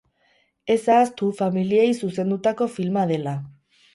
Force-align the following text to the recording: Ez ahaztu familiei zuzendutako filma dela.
Ez 0.75 0.77
ahaztu 0.93 1.27
familiei 1.41 1.93
zuzendutako 2.07 2.69
filma 2.79 3.03
dela. 3.15 3.37